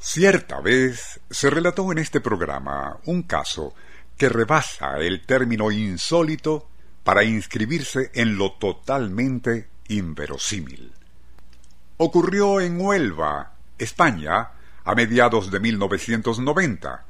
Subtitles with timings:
[0.00, 3.74] Cierta vez se relató en este programa un caso
[4.16, 6.68] que rebasa el término insólito
[7.02, 10.92] para inscribirse en lo totalmente inverosímil.
[11.96, 14.52] Ocurrió en Huelva, España,
[14.84, 17.04] a mediados de 1990,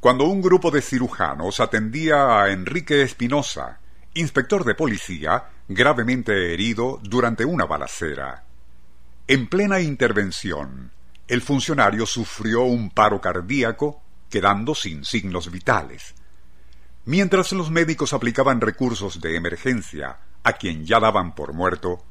[0.00, 3.80] cuando un grupo de cirujanos atendía a Enrique Espinosa,
[4.14, 8.44] inspector de policía, gravemente herido durante una balacera.
[9.26, 10.90] En plena intervención,
[11.30, 16.16] el funcionario sufrió un paro cardíaco, quedando sin signos vitales.
[17.04, 22.04] Mientras los médicos aplicaban recursos de emergencia a quien ya daban por muerto,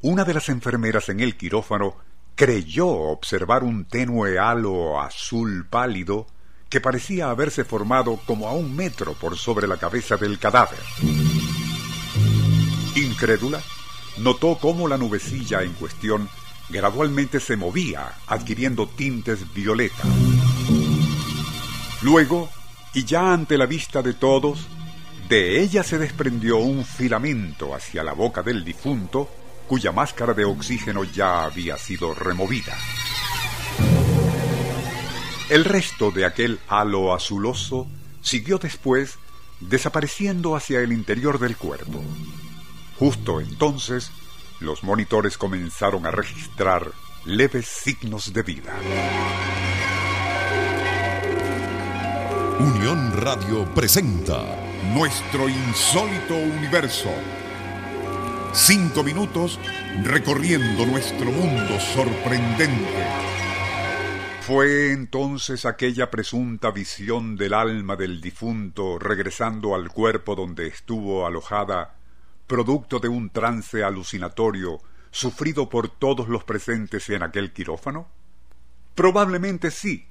[0.00, 1.96] una de las enfermeras en el quirófano
[2.34, 6.26] creyó observar un tenue halo azul pálido
[6.70, 10.80] que parecía haberse formado como a un metro por sobre la cabeza del cadáver.
[12.96, 13.60] Incrédula,
[14.16, 16.30] notó cómo la nubecilla en cuestión
[16.68, 20.02] gradualmente se movía, adquiriendo tintes violeta.
[22.02, 22.50] Luego,
[22.94, 24.66] y ya ante la vista de todos,
[25.28, 29.28] de ella se desprendió un filamento hacia la boca del difunto,
[29.68, 32.76] cuya máscara de oxígeno ya había sido removida.
[35.48, 37.86] El resto de aquel halo azuloso
[38.20, 39.18] siguió después
[39.60, 42.02] desapareciendo hacia el interior del cuerpo.
[42.98, 44.10] Justo entonces,
[44.62, 46.92] los monitores comenzaron a registrar
[47.24, 48.72] leves signos de vida.
[52.58, 54.40] Unión Radio presenta
[54.94, 57.10] Nuestro Insólito Universo.
[58.52, 59.58] Cinco minutos
[60.02, 63.06] recorriendo nuestro mundo sorprendente.
[64.42, 71.94] Fue entonces aquella presunta visión del alma del difunto regresando al cuerpo donde estuvo alojada,
[72.46, 74.80] producto de un trance alucinatorio
[75.10, 78.08] sufrido por todos los presentes en aquel quirófano?
[78.94, 80.06] Probablemente sí,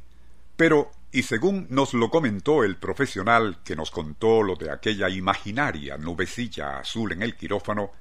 [0.55, 5.97] pero, y según nos lo comentó el profesional que nos contó lo de aquella imaginaria
[5.97, 7.91] nubecilla azul en el quirófano,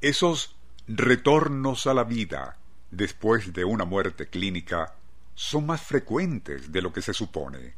[0.00, 0.56] esos
[0.88, 2.56] retornos a la vida
[2.90, 4.94] después de una muerte clínica
[5.34, 7.74] son más frecuentes de lo que se supone.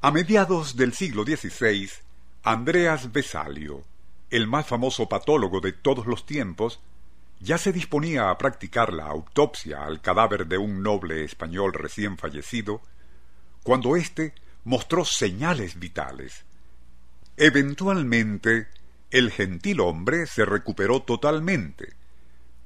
[0.00, 1.90] A mediados del siglo XVI,
[2.44, 3.82] Andreas Vesalio,
[4.30, 6.80] el más famoso patólogo de todos los tiempos,
[7.40, 12.82] ya se disponía a practicar la autopsia al cadáver de un noble español recién fallecido,
[13.62, 14.34] cuando éste
[14.64, 16.44] mostró señales vitales.
[17.36, 18.68] Eventualmente,
[19.10, 21.94] el gentil hombre se recuperó totalmente,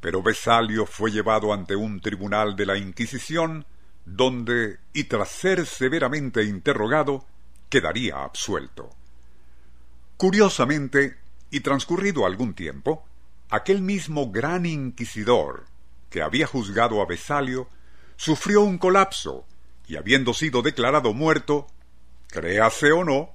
[0.00, 3.66] pero Vesalio fue llevado ante un tribunal de la Inquisición,
[4.04, 7.24] donde, y tras ser severamente interrogado,
[7.68, 8.90] quedaría absuelto.
[10.16, 11.21] Curiosamente,
[11.52, 13.04] y transcurrido algún tiempo,
[13.50, 15.66] aquel mismo gran inquisidor
[16.08, 17.68] que había juzgado a Vesalio
[18.16, 19.44] sufrió un colapso
[19.86, 21.66] y habiendo sido declarado muerto,
[22.28, 23.30] créase o no,